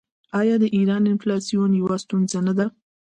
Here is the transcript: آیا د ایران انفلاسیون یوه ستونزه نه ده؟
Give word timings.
آیا 0.39 0.55
د 0.59 0.65
ایران 0.77 1.03
انفلاسیون 1.11 1.71
یوه 1.81 1.95
ستونزه 2.03 2.39
نه 2.47 2.53
ده؟ 2.57 2.65